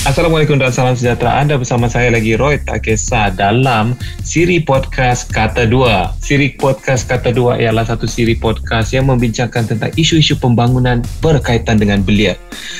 [0.00, 1.44] Assalamualaikum dan salam sejahtera.
[1.44, 3.92] Anda bersama saya lagi Roy Tak Kisah dalam
[4.24, 6.16] siri podcast Kata Dua.
[6.24, 12.00] Siri podcast Kata Dua ialah satu siri podcast yang membincangkan tentang isu-isu pembangunan berkaitan dengan
[12.00, 12.32] belia.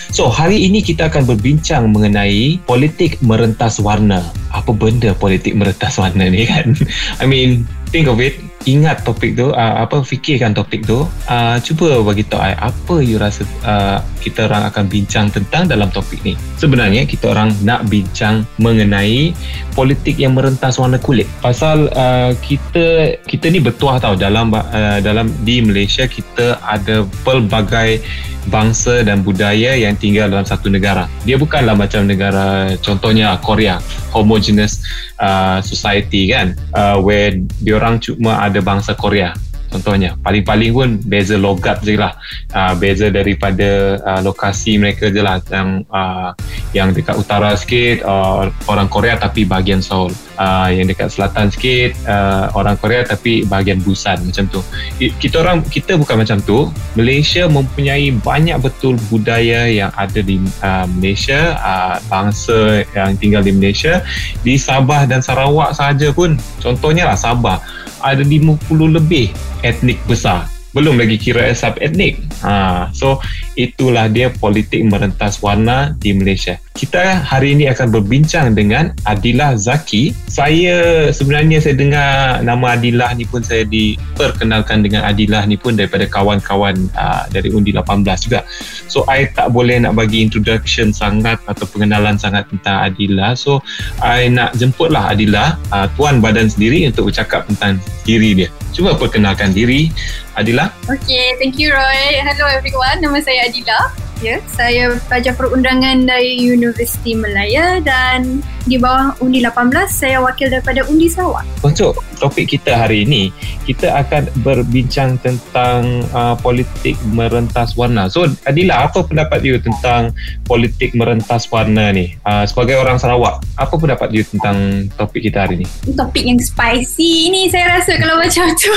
[0.09, 4.25] So, hari ini kita akan berbincang mengenai politik merentas warna.
[4.57, 6.73] Apa benda politik merentas warna ni kan?
[7.21, 12.05] I mean, think of it ingat topik tu uh, apa fikirkan topik tu uh, cuba
[12.05, 16.37] bagi tahu ai apa you rasa uh, kita orang akan bincang tentang dalam topik ni.
[16.61, 19.33] Sebenarnya kita orang nak bincang mengenai
[19.73, 21.25] politik yang merentas warna kulit.
[21.41, 28.05] Pasal uh, kita kita ni bertuah tahu dalam uh, dalam di Malaysia kita ada pelbagai
[28.49, 31.09] bangsa dan budaya yang tinggal dalam satu negara.
[31.25, 33.81] Dia bukanlah macam negara contohnya Korea
[34.13, 34.85] homogeneous
[35.21, 39.37] uh, society kan uh, where diorang cuma ada bangsa Korea
[39.71, 40.19] contohnya.
[40.21, 42.19] Paling-paling pun beza logat je lah.
[42.51, 45.39] Uh, beza daripada uh, lokasi mereka je lah.
[45.49, 46.31] Yang uh,
[46.75, 50.13] yang dekat utara sikit uh, orang Korea tapi bahagian Seoul.
[50.41, 54.21] Uh, yang dekat selatan sikit uh, orang Korea tapi bahagian Busan.
[54.27, 54.61] Macam tu.
[54.99, 56.69] Kita orang kita bukan macam tu.
[56.99, 61.57] Malaysia mempunyai banyak betul budaya yang ada di uh, Malaysia.
[61.63, 64.03] Uh, bangsa yang tinggal di Malaysia.
[64.43, 66.35] Di Sabah dan Sarawak saja pun.
[66.59, 67.63] Contohnya lah Sabah
[68.03, 68.61] ada 50
[68.97, 69.33] lebih
[69.65, 70.49] etnik besar.
[70.71, 72.23] Belum lagi kira sub etnik.
[72.47, 73.19] Ha, so
[73.59, 76.59] itulah dia politik merentas warna di Malaysia.
[76.77, 80.15] Kita hari ini akan berbincang dengan Adilah Zaki.
[80.31, 86.07] Saya sebenarnya saya dengar nama Adilah ni pun saya diperkenalkan dengan Adilah ni pun daripada
[86.07, 88.47] kawan-kawan uh, dari Undi 18 juga.
[88.87, 93.35] So I tak boleh nak bagi introduction sangat atau pengenalan sangat tentang Adilah.
[93.35, 93.61] So
[94.01, 98.49] I nak jemputlah Adilah uh, tuan badan sendiri untuk bercakap tentang diri dia.
[98.71, 99.91] Cuba perkenalkan diri
[100.39, 100.71] Adila.
[100.87, 102.23] Okay, thank you Roy.
[102.23, 104.10] Hello everyone, nama saya Adila.
[104.21, 110.85] Ya, saya pelajar perundangan dari Universiti Malaya dan di bawah Undi 18 saya wakil daripada
[110.93, 111.49] Undi Sarawak.
[111.65, 113.33] Untuk topik kita hari ini,
[113.65, 118.13] kita akan berbincang tentang uh, politik merentas warna.
[118.13, 120.13] So, Adila, apa pendapat you tentang
[120.45, 122.13] politik merentas warna ni?
[122.29, 125.67] Uh, sebagai orang Sarawak, apa pendapat you tentang topik kita hari ini?
[125.97, 128.69] Topik yang spicy ni saya rasa kalau macam tu.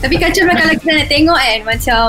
[0.00, 2.04] Tapi kacau lah kalau kita nak tengok kan, macam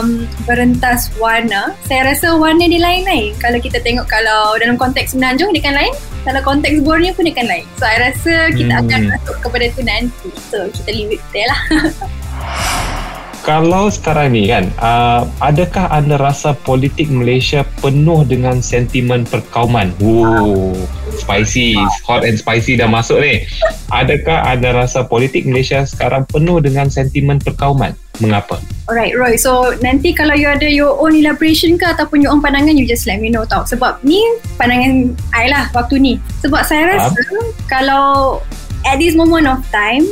[0.47, 3.34] merentas warna, saya rasa warna warna dia lain-lain.
[3.41, 5.90] Kalau kita tengok kalau dalam konteks menanjung dia kan lain.
[6.22, 7.66] Kalau konteks bornya pun dia kan lain.
[7.81, 8.81] So I rasa kita hmm.
[8.86, 10.30] akan masuk kepada tu nanti.
[10.53, 11.62] So kita leave it there lah.
[13.44, 20.72] kalau sekarang ni kan uh, adakah anda rasa politik Malaysia penuh dengan sentimen perkauman wow
[21.12, 21.75] spicy
[22.08, 23.44] hot and spicy dah masuk ni
[23.91, 27.91] adakah anda rasa politik Malaysia sekarang penuh dengan sentimen perkauman
[28.23, 28.63] mengapa?
[28.88, 29.35] Alright Roy.
[29.35, 33.07] So nanti kalau you ada your own elaboration ke ataupun your own pandangan you just
[33.07, 34.19] let me know tau sebab ni
[34.56, 36.13] pandangan I lah waktu ni.
[36.44, 37.47] Sebab saya rasa uh.
[37.67, 38.39] kalau
[38.84, 40.03] at this moment of time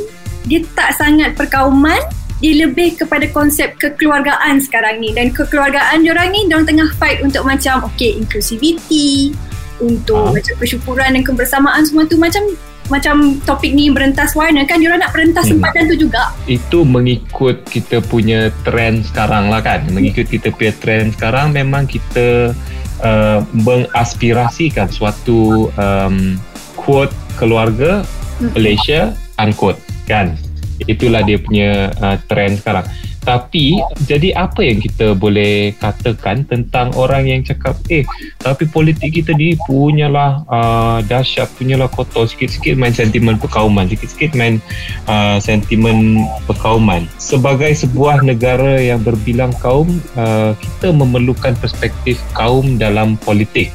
[0.48, 2.00] dia tak sangat perkauman
[2.42, 5.14] dia lebih kepada konsep kekeluargaan sekarang ni.
[5.14, 9.30] Dan kekeluargaan diorang ni diorang tengah fight untuk macam okay inclusivity
[9.78, 10.34] untuk ha.
[10.34, 12.18] macam persyukuran dan kebersamaan semua tu.
[12.18, 12.42] Macam
[12.92, 15.56] macam topik ni berentas warna kan diorang nak berentas hmm.
[15.56, 21.16] tempatan tu juga itu mengikut kita punya trend sekarang lah kan mengikut kita punya trend
[21.16, 22.52] sekarang memang kita
[23.00, 26.36] uh, mengaspirasikan suatu um,
[26.76, 28.04] quote keluarga
[28.44, 28.52] hmm.
[28.52, 30.36] Malaysia unquote kan
[30.84, 32.84] itulah dia punya uh, trend sekarang
[33.22, 38.02] tapi jadi apa yang kita boleh katakan tentang orang yang cakap eh
[38.42, 44.58] tapi politik kita ni punyalah uh, dahsyat punyalah kotor sikit-sikit main sentimen perkauman sikit-sikit main
[45.06, 47.04] uh, sentimen perkauman.
[47.20, 53.70] Sebagai sebuah negara yang berbilang kaum uh, kita memerlukan perspektif kaum dalam politik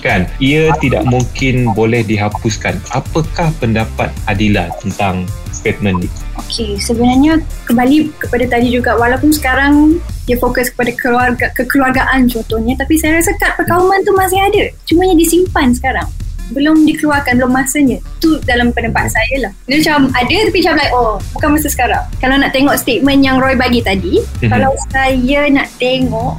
[0.00, 0.28] kan?
[0.40, 2.80] Ia tidak mungkin boleh dihapuskan.
[2.92, 6.08] Apakah pendapat Adila tentang statement ni.
[6.38, 12.94] Okay, sebenarnya kembali kepada tadi juga walaupun sekarang dia fokus kepada keluarga kekeluargaan contohnya tapi
[13.00, 14.70] saya rasa kad perkauman tu masih ada.
[14.86, 16.06] Cuma yang disimpan sekarang.
[16.48, 18.00] Belum dikeluarkan belum masanya.
[18.22, 19.52] Tu dalam pendapat saya lah.
[19.68, 22.04] Dia macam ada tapi macam like oh bukan masa sekarang.
[22.22, 24.48] Kalau nak tengok statement yang Roy bagi tadi mm-hmm.
[24.48, 26.38] kalau saya nak tengok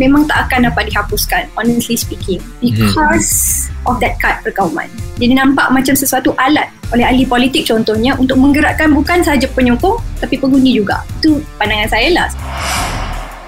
[0.00, 2.40] memang tak akan dapat dihapuskan honestly speaking.
[2.62, 3.28] Because
[3.68, 3.88] mm-hmm.
[3.90, 4.88] of that card perkauman
[5.20, 10.34] jadi nampak macam sesuatu alat oleh ahli politik contohnya untuk menggerakkan bukan sahaja penyokong tapi
[10.40, 11.04] pengundi juga.
[11.20, 12.28] Itu pandangan saya lah.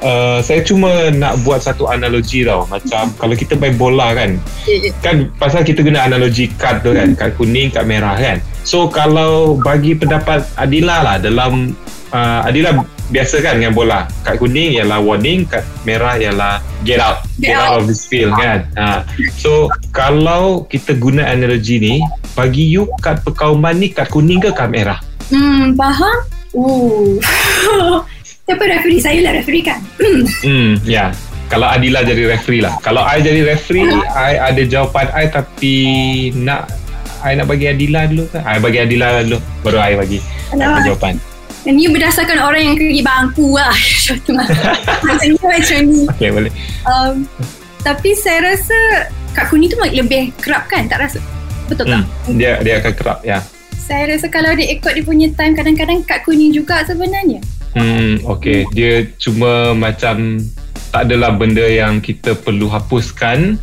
[0.04, 2.68] Uh, saya cuma nak buat satu analogi tau.
[2.68, 4.36] Macam kalau kita main bola kan
[5.00, 8.38] kan pasal kita guna analogi kad tu kan kad kuning kad merah kan.
[8.62, 11.72] So kalau bagi pendapat Adila lah dalam
[12.12, 17.20] uh, Adila biasa kan dengan bola kad kuning ialah warning kad merah ialah get out
[17.36, 17.68] get, Get out.
[17.68, 17.78] out.
[17.82, 19.04] of this field kan ha.
[19.36, 21.94] so kalau kita guna analogi ni
[22.32, 25.00] bagi you kad perkauman ni kad kuning ke kad merah
[25.32, 26.16] Hmm, faham?
[26.52, 27.16] Oh.
[28.44, 29.00] Siapa referee?
[29.00, 29.80] Saya lah referee kan?
[30.44, 31.08] hmm ya yeah.
[31.48, 35.76] kalau Adila jadi referee lah kalau I jadi referee I ada jawapan I tapi
[36.36, 36.68] nak
[37.24, 40.18] I nak bagi Adila dulu kan I bagi Adila dulu baru I bagi
[40.52, 41.16] Alah, jawapan
[41.64, 43.72] Dan ni berdasarkan orang yang pergi bangku lah.
[44.36, 44.48] Lah.
[45.00, 46.00] Macam ni macam ni.
[46.04, 46.52] okay boleh
[46.84, 47.24] Um,
[47.80, 50.84] tapi saya rasa Kak Kuni tu lebih kerap kan?
[50.84, 51.20] Tak rasa?
[51.64, 52.04] Betul tak?
[52.04, 52.36] hmm.
[52.36, 53.40] dia dia akan kerap ya
[53.80, 57.40] Saya rasa kalau dia ikut dia punya time kadang-kadang Kak Kuni juga sebenarnya.
[57.76, 58.64] Hmm, okay.
[58.72, 60.40] Dia cuma macam
[60.88, 63.58] tak adalah benda yang kita perlu hapuskan.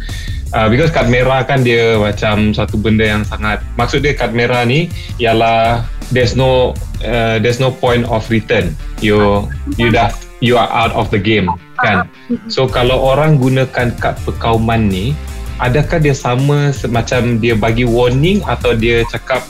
[0.51, 4.68] Uh, because kad merah kan dia macam satu benda yang sangat maksud dia kad merah
[4.68, 9.48] ni ialah there's no uh, there's no point of return you
[9.80, 10.12] you dah
[10.44, 11.48] you are out of the game
[11.81, 12.06] kan
[12.52, 15.16] so kalau orang gunakan kad perkauman ni
[15.58, 19.42] adakah dia sama macam dia bagi warning atau dia cakap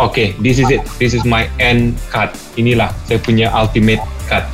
[0.00, 4.00] okay this is it this is my end card inilah saya punya ultimate
[4.30, 4.44] card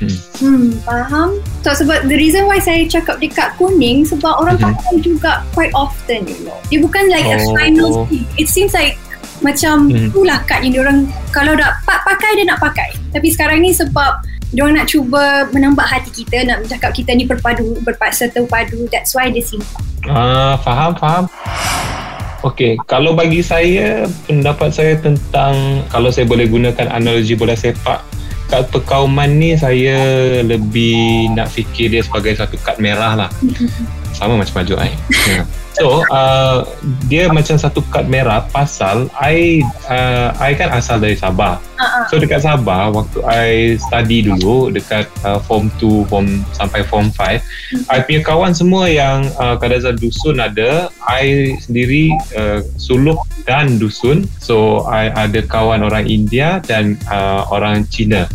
[0.00, 0.16] hmm.
[0.38, 1.42] Hmm, faham.
[1.66, 4.70] So sebab the reason why saya cakap dekat kuning sebab orang Mhm.
[4.70, 6.54] pakai juga quite often you know.
[6.70, 7.50] Dia bukan like a Oh.
[7.58, 8.22] final thing.
[8.38, 8.94] It seems like
[9.40, 10.10] macam Mhm.
[10.10, 10.98] itulah kad yang diorang
[11.28, 12.90] kalau dah pa- pakai dia nak pakai.
[13.10, 14.18] Tapi sekarang ni sebab
[14.48, 19.28] diorang nak cuba menambah hati kita nak cakap kita ni berpadu berpaksa terpadu that's why
[19.28, 19.82] dia simpan.
[20.04, 21.24] Ah, faham, faham.
[22.40, 27.98] Okey, kalau bagi saya pendapat saya tentang kalau saya boleh gunakan analogi bola sepak
[28.48, 29.98] kad perkauman ni saya
[30.40, 33.30] lebih nak fikir dia sebagai satu kad merah lah.
[34.16, 34.90] Sama macam baju I.
[35.78, 36.66] So, uh,
[37.06, 41.62] dia macam satu kad merah pasal I uh, I kan asal dari Sabah.
[41.78, 42.04] Uh-uh.
[42.10, 47.38] So dekat Sabah waktu I study dulu dekat uh, form 2 form sampai form 5
[47.86, 54.26] I punya kawan semua yang uh, kadazan dusun ada I sendiri uh, suluk dan dusun
[54.42, 58.26] so I ada kawan orang India dan uh, orang Cina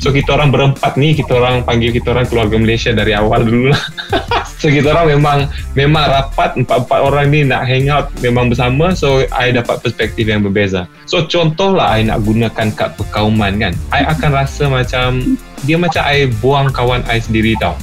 [0.00, 3.68] So kita orang berempat ni kita orang panggil kita orang keluarga Malaysia dari awal dulu
[3.72, 3.82] lah.
[4.60, 5.38] so kita orang memang
[5.76, 10.40] memang rapat empat-empat orang ni nak hang out memang bersama so I dapat perspektif yang
[10.40, 10.88] berbeza.
[11.04, 13.72] So contohlah I nak gunakan kad perkauman kan.
[13.92, 15.36] I akan rasa macam
[15.68, 17.76] dia macam I buang kawan I sendiri tau.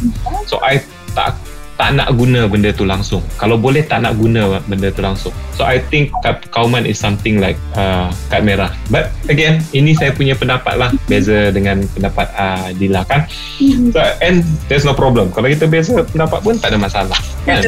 [0.50, 0.81] So I
[1.13, 1.38] tak
[1.81, 3.25] tak nak guna benda tu langsung.
[3.42, 5.33] Kalau boleh tak nak guna benda tu langsung.
[5.57, 8.69] So I think kad perkauman is something like uh, kad merah.
[8.94, 10.94] But again, ini saya punya pendapat lah.
[11.10, 13.25] Beza dengan pendapat uh, Dila kan.
[13.57, 13.98] Mhm.
[13.98, 15.33] So, and there's no problem.
[15.33, 17.18] Kalau kita beza pendapat pun tak ada masalah.
[17.50, 17.66] Kan?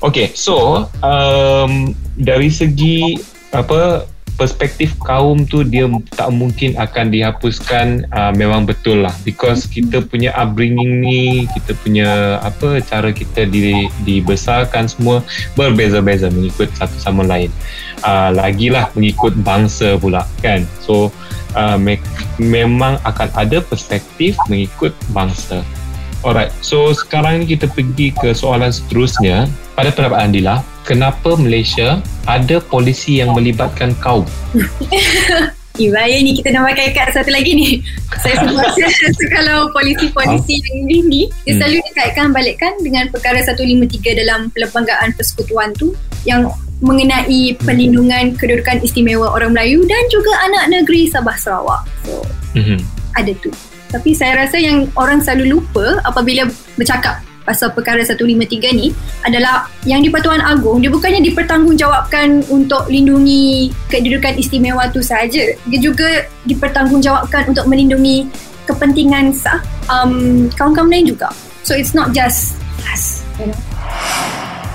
[0.00, 3.20] Okay, so um, dari segi
[3.52, 5.86] apa perspektif kaum tu dia
[6.16, 9.14] tak mungkin akan dihapuskan uh, memang betul lah.
[9.22, 15.20] Because kita punya upbringing ni kita punya apa cara kita di, dibesarkan semua
[15.54, 17.52] berbeza-beza mengikut satu sama lain.
[18.02, 20.66] Uh, lagilah mengikut bangsa pula kan?
[20.82, 21.14] So
[21.54, 22.02] uh, me-
[22.40, 25.62] memang akan ada perspektif mengikut bangsa
[26.22, 29.50] Alright, so sekarang ni kita pergi ke soalan seterusnya.
[29.72, 34.22] Pada pendapat Andila, kenapa Malaysia ada polisi yang melibatkan kaum?
[35.72, 37.80] Eh, bahaya ni kita nak pakai kad satu lagi ni.
[38.20, 38.52] Saya saya
[39.08, 41.64] rasa kalau polisi-polisi yang ini ni, dia Hmm.
[41.64, 45.96] selalu dikaitkan balikkan dengan perkara 153 dalam Perlembagaan Persekutuan tu
[46.28, 46.52] yang
[46.84, 51.88] mengenai perlindungan kedudukan istimewa orang Melayu dan juga anak negeri Sabah Sarawak.
[52.04, 52.20] So,
[52.52, 52.78] Mm-hmm.
[53.16, 53.48] ada tu.
[53.92, 56.48] Tapi saya rasa yang orang selalu lupa apabila
[56.80, 58.94] bercakap pasal perkara 153 ni
[59.26, 65.80] adalah yang di Pertuan Agong dia bukannya dipertanggungjawabkan untuk lindungi kedudukan istimewa tu saja dia
[65.82, 68.30] juga dipertanggungjawabkan untuk melindungi
[68.62, 69.58] kepentingan sah
[69.90, 71.34] um, kaum-kaum lain juga.
[71.66, 72.54] So it's not just
[72.86, 73.58] us you know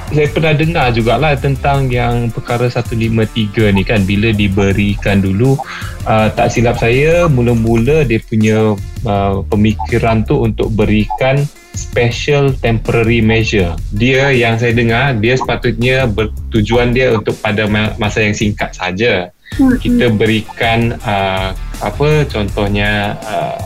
[0.08, 5.60] Saya pernah dengar jugalah tentang yang perkara 153 ni kan bila diberikan dulu
[6.08, 8.74] uh, tak silap saya mula-mula dia punya
[9.04, 11.44] uh, pemikiran tu untuk berikan
[11.76, 13.76] special temporary measure.
[13.94, 19.30] Dia yang saya dengar dia sepatutnya bertujuan dia untuk pada ma- masa yang singkat saja.
[19.60, 21.52] Hmm, Kita berikan uh,
[21.84, 23.60] apa contohnya uh,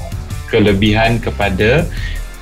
[0.51, 1.87] kelebihan kepada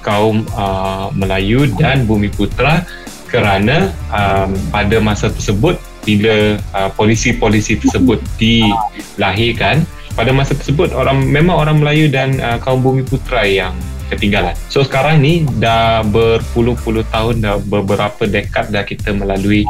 [0.01, 2.87] kaum uh, Melayu dan Bumi Putra
[3.29, 9.85] kerana um, pada masa tersebut bila uh, polisi-polisi tersebut dilahirkan
[10.17, 13.77] pada masa tersebut orang memang orang Melayu dan uh, kaum Bumi Putra yang
[14.09, 14.57] ketinggalan.
[14.67, 19.63] So sekarang ni dah berpuluh-puluh tahun dah beberapa dekad dah kita melalui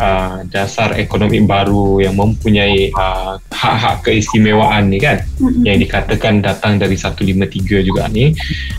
[0.00, 5.64] uh, dasar ekonomi baru yang mempunyai uh, hak-hak keistimewaan ni kan mm-hmm.
[5.64, 8.32] yang dikatakan datang dari 153 juga ni.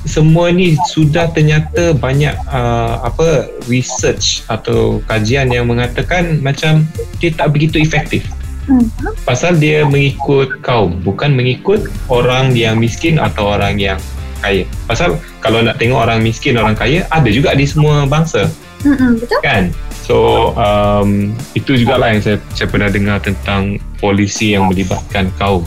[0.05, 6.85] Semua ni sudah ternyata banyak uh, apa research atau kajian yang mengatakan macam
[7.21, 8.25] dia tak begitu efektif.
[8.69, 8.85] Hmm.
[9.25, 13.97] Pasal dia mengikut kaum Bukan mengikut orang yang miskin Atau orang yang
[14.41, 18.49] kaya Pasal kalau nak tengok orang miskin Orang kaya Ada juga di semua bangsa
[18.83, 19.63] hmm, Betul Kan
[20.01, 25.63] So um, Itu jugalah yang saya, saya pernah dengar Tentang polisi yang melibatkan kaum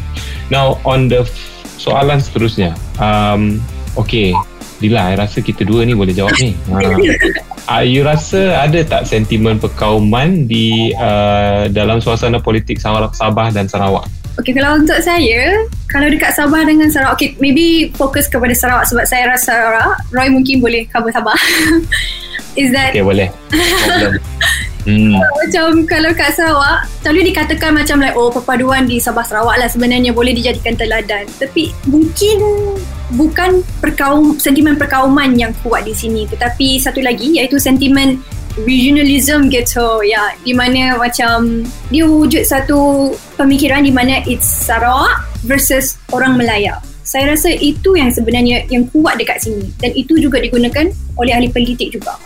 [0.51, 1.23] Now on the
[1.79, 3.63] Soalan seterusnya um,
[3.95, 4.35] Okay
[4.83, 6.53] Dila, saya rasa kita dua ni boleh jawab ni.
[6.69, 6.77] Ha.
[7.65, 14.05] Uh, you rasa ada tak sentimen perkauman di uh, dalam suasana politik Sabah dan Sarawak?
[14.35, 19.07] Okay, kalau untuk saya, kalau dekat Sabah dengan Sarawak, okay, maybe fokus kepada Sarawak sebab
[19.07, 21.39] saya rasa Sarawak, Roy mungkin boleh cover Sabah.
[22.59, 22.95] Is that...
[22.95, 23.31] Okay, boleh.
[24.87, 25.17] Hmm.
[25.41, 30.13] Macam kalau kat Sarawak Selalu dikatakan macam like Oh perpaduan di Sabah Sarawak lah Sebenarnya
[30.13, 32.37] boleh dijadikan teladan Tapi mungkin
[33.17, 38.21] Bukan perkaum sentimen perkauman yang kuat di sini Tetapi satu lagi Iaitu sentimen
[38.63, 40.35] regionalism gitu ya.
[40.47, 47.37] Di mana macam dia wujud satu pemikiran di mana it's Sarawak versus orang Melaya saya
[47.37, 49.69] rasa itu yang sebenarnya yang kuat dekat sini.
[49.77, 50.89] Dan itu juga digunakan
[51.21, 52.17] oleh ahli politik juga.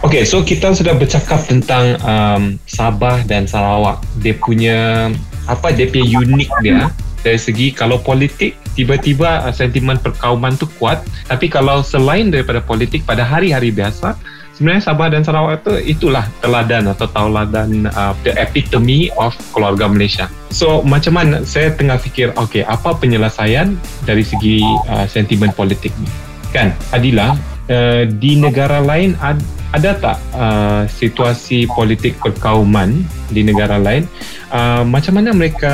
[0.00, 4.00] Okay, so kita sudah bercakap tentang um, Sabah dan Sarawak.
[4.24, 5.12] Dia punya
[5.44, 6.88] apa dia punya unik dia.
[7.18, 13.04] Dari segi kalau politik tiba-tiba uh, sentimen perkauman tu kuat, tapi kalau selain daripada politik
[13.04, 14.16] pada hari-hari biasa,
[14.58, 20.26] sebenarnya Sabah dan Sarawak itu itulah teladan atau tauladan uh, the epitome of keluarga Malaysia.
[20.50, 24.58] So macam mana saya tengah fikir, okay, apa penyelesaian dari segi
[24.90, 26.10] uh, sentimen politik ni?
[26.50, 27.38] Kan, Adila,
[27.70, 29.38] uh, di negara lain ad,
[29.76, 34.08] ada tak uh, situasi politik perkauman di negara lain
[34.48, 35.72] uh, macam mana mereka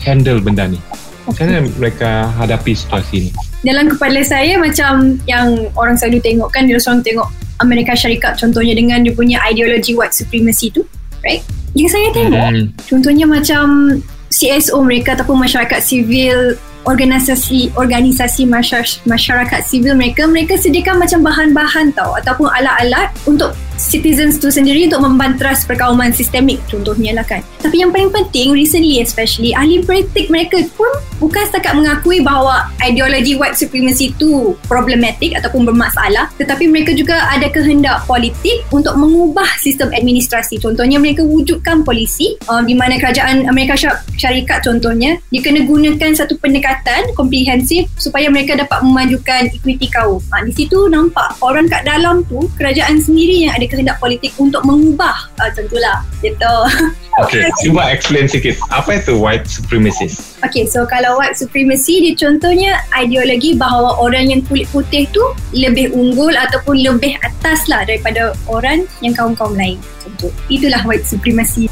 [0.00, 0.80] handle benda ni
[1.28, 3.30] macam mana mereka hadapi situasi ni
[3.64, 7.28] dalam kepala saya macam yang orang selalu tengok kan dia selalu tengok
[7.62, 10.82] Amerika Syarikat contohnya dengan dia punya ideologi white supremacy tu
[11.22, 11.44] right
[11.74, 12.66] yang saya tengok hmm.
[12.86, 13.98] contohnya macam
[14.30, 18.44] CSO mereka ataupun masyarakat sivil organisasi organisasi
[19.08, 25.02] masyarakat sivil mereka mereka sediakan macam bahan-bahan tau ataupun alat-alat untuk citizens tu sendiri untuk
[25.02, 30.60] membantras perkauman sistemik contohnya lah kan tapi yang paling penting recently especially ahli politik mereka
[30.76, 37.26] pun bukan setakat mengakui bahawa ideologi white supremacy tu problematik ataupun bermasalah tetapi mereka juga
[37.34, 40.62] ada kehendak politik untuk mengubah sistem administrasi.
[40.62, 43.74] Contohnya mereka wujudkan polisi uh, di mana kerajaan Amerika
[44.14, 50.22] Syarikat contohnya dia kena gunakan satu pendekatan komprehensif supaya mereka dapat memajukan equity kaum.
[50.30, 54.32] Ha, di situ nampak orang kat dalam tu kerajaan sendiri yang ada ada kehendak politik
[54.36, 55.16] untuk mengubah.
[55.40, 56.04] Uh, tentulah.
[56.20, 56.54] Gitu
[57.14, 58.58] Okay, cuba explain sikit.
[58.74, 60.34] Apa itu white supremacist?
[60.42, 65.22] Okay, so kalau white supremacy, dia contohnya ideologi bahawa orang yang kulit putih tu
[65.54, 69.78] lebih unggul ataupun lebih atas lah daripada orang yang kaum-kaum lain.
[70.02, 70.32] Contoh.
[70.52, 71.70] Itulah white supremacy.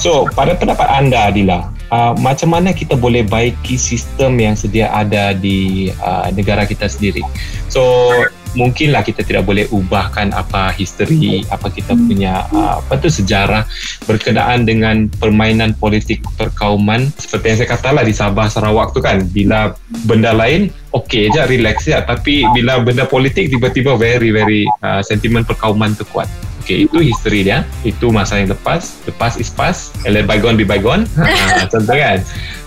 [0.00, 5.36] So, pada pendapat anda, Adila, uh, macam mana kita boleh baiki sistem yang sedia ada
[5.36, 7.20] di uh, negara kita sendiri?
[7.68, 8.08] So,
[8.54, 12.02] mungkinlah kita tidak boleh ubahkan apa history apa kita hmm.
[12.06, 13.62] punya uh, apa tu sejarah
[14.06, 19.74] berkenaan dengan permainan politik perkauman seperti yang saya katalah di Sabah Sarawak tu kan bila
[20.06, 25.46] benda lain okey je relax ya tapi bila benda politik tiba-tiba very very uh, sentimen
[25.46, 26.26] perkauman tu kuat
[26.60, 27.64] Okay, itu history dia.
[27.82, 29.00] Itu masa yang lepas.
[29.08, 29.96] The past is past.
[30.04, 31.08] And let bygone be bygone.
[31.18, 32.20] Ha, contoh kan.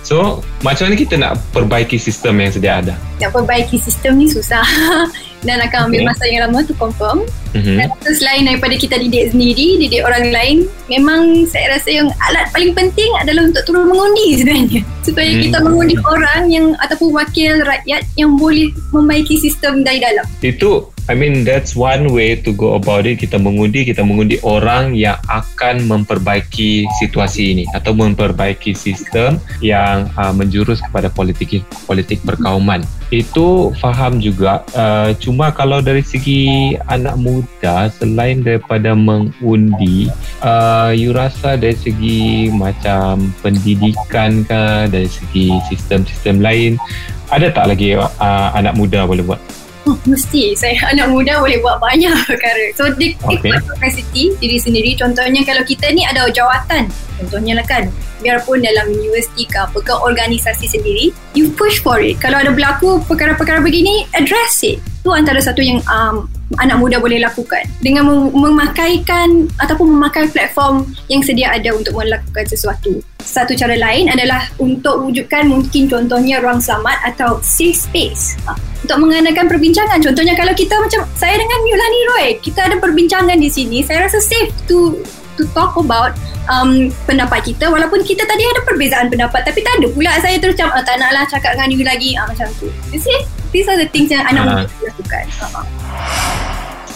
[0.04, 2.94] So, macam mana kita nak perbaiki sistem yang sedia ada?
[3.24, 4.64] Nak perbaiki sistem ni susah.
[5.44, 6.08] dan akan ambil okay.
[6.08, 7.28] masa yang lama tu confirm.
[7.54, 7.78] Mm-hmm.
[7.78, 10.58] Dan selain daripada kita didik sendiri, didik orang lain,
[10.90, 14.82] memang saya rasa yang alat paling penting adalah untuk turun mengundi sebenarnya.
[15.08, 15.46] Supaya mm-hmm.
[15.52, 20.26] kita mengundi orang yang ataupun wakil rakyat yang boleh membaiki sistem dari dalam.
[20.42, 23.20] Itu I mean that's one way to go about it.
[23.20, 30.32] Kita mengundi kita mengundi orang yang akan memperbaiki situasi ini atau memperbaiki sistem yang uh,
[30.32, 32.88] menjurus kepada politik politik perkauman.
[33.12, 34.64] Itu faham juga.
[34.72, 40.08] Uh, cuma kalau dari segi anak muda selain daripada mengundi
[40.40, 46.80] uh, you rasa dari segi macam pendidikan ke dari segi sistem-sistem lain
[47.28, 49.42] ada tak lagi uh, anak muda boleh buat
[49.88, 52.64] oh, mesti saya anak muda boleh buat banyak perkara.
[52.76, 53.40] So dia okay.
[53.40, 54.92] ikut capacity diri sendiri.
[54.96, 56.88] Contohnya kalau kita ni ada jawatan,
[57.20, 57.88] contohnya lah kan,
[58.24, 62.20] biarpun dalam universiti ke apa ke organisasi sendiri, you push for it.
[62.24, 64.80] Kalau ada berlaku perkara-perkara begini, address it.
[65.04, 71.24] Itu antara satu yang um, anak muda boleh lakukan dengan memakaikan ataupun memakai platform yang
[71.24, 73.02] sedia ada untuk melakukan sesuatu.
[73.24, 79.00] Satu cara lain adalah untuk wujudkan mungkin contohnya ruang selamat atau safe space ha, untuk
[79.00, 80.04] mengadakan perbincangan.
[80.04, 84.20] Contohnya kalau kita macam saya dengan Yulani Roy, kita ada perbincangan di sini, saya rasa
[84.20, 85.00] safe to
[85.38, 86.14] to talk about
[86.46, 90.56] um, pendapat kita walaupun kita tadi ada perbezaan pendapat tapi tak ada pula saya terus
[90.58, 92.70] macam oh, tak naklah cakap dengan you lagi ah, macam tu.
[92.94, 93.20] You see?
[93.54, 94.66] These are the things yang anak uh.
[94.66, 95.26] muda lakukan.
[95.30, 95.83] Uh-huh.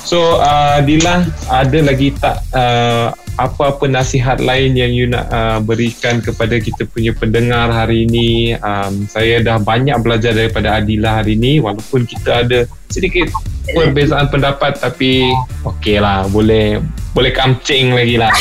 [0.08, 6.24] So uh, Dila ada lagi tak uh, apa-apa nasihat lain yang you nak uh, berikan
[6.24, 8.56] kepada kita punya pendengar hari ini?
[8.56, 13.28] Um, saya dah banyak belajar daripada Adila hari ini walaupun kita ada sedikit
[13.68, 15.28] perbezaan pendapat tapi
[15.76, 16.80] okey lah boleh
[17.12, 18.32] boleh kamcing lagi lah.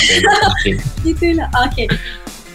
[1.02, 1.90] Itulah okey.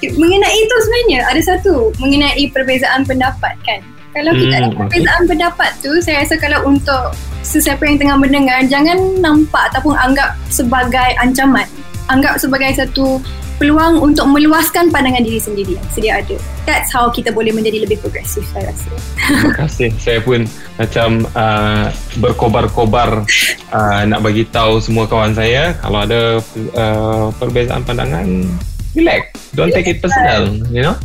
[0.07, 5.29] Mengenai itu sebenarnya ada satu mengenai perbezaan pendapat kan kalau kita hmm, ada perbezaan okay.
[5.31, 11.09] pendapat tu saya rasa kalau untuk sesiapa yang tengah mendengar jangan nampak ataupun anggap sebagai
[11.19, 11.67] ancaman
[12.11, 13.23] anggap sebagai satu
[13.61, 16.33] peluang untuk meluaskan pandangan diri sendiri yang sedia ada.
[16.65, 18.89] That's how kita boleh menjadi lebih progresif saya rasa.
[19.21, 19.89] Terima kasih.
[20.01, 20.49] Saya pun
[20.81, 23.21] macam uh, berkobar-kobar
[23.69, 26.41] uh, nak bagi tahu semua kawan saya kalau ada
[26.73, 28.49] uh, perbezaan pandangan
[28.97, 29.29] relax.
[29.53, 30.97] Don't take it personal, you know.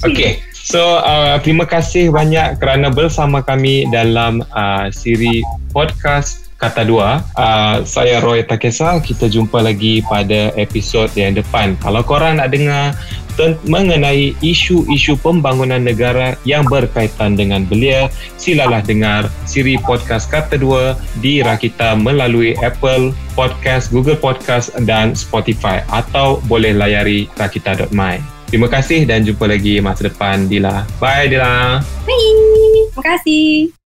[0.00, 0.40] Okay.
[0.70, 5.42] So uh, terima kasih banyak kerana bersama kami dalam uh, siri
[5.74, 7.26] podcast Kata Dua.
[7.34, 9.02] Uh, saya Roy Takesa.
[9.02, 11.74] Kita jumpa lagi pada episod yang depan.
[11.82, 12.94] Kalau korang nak dengar
[13.66, 18.06] mengenai isu-isu pembangunan negara yang berkaitan dengan belia,
[18.38, 25.82] silalah dengar siri podcast Kata Dua di Rakita melalui Apple Podcast, Google Podcast dan Spotify
[25.90, 28.39] atau boleh layari rakita.my.
[28.50, 30.82] Terima kasih dan jumpa lagi masa depan Dila.
[30.98, 31.78] Bye Dila.
[32.02, 32.90] Bye.
[32.90, 33.70] Terima kasih.